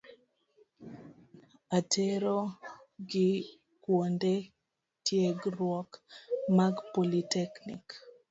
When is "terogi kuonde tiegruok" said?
1.91-5.89